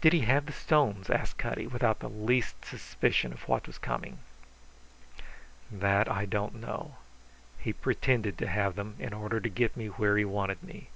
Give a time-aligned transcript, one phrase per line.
[0.00, 4.20] "Did he have the stones?" asked Cutty, without the least suspicion of what was coming.
[5.70, 6.94] "That I don't know.
[7.58, 10.88] He pretended to have them in order to get me where he wanted me.